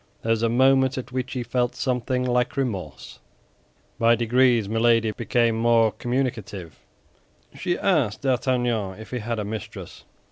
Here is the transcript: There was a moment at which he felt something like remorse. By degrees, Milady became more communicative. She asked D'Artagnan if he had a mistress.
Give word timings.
There 0.23 0.31
was 0.31 0.41
a 0.41 0.49
moment 0.49 0.97
at 0.97 1.11
which 1.11 1.33
he 1.33 1.43
felt 1.43 1.75
something 1.75 2.23
like 2.25 2.57
remorse. 2.57 3.19
By 3.99 4.15
degrees, 4.15 4.67
Milady 4.67 5.11
became 5.11 5.53
more 5.55 5.91
communicative. 5.91 6.79
She 7.53 7.77
asked 7.77 8.23
D'Artagnan 8.23 8.97
if 8.99 9.11
he 9.11 9.19
had 9.19 9.37
a 9.37 9.45
mistress. 9.45 10.05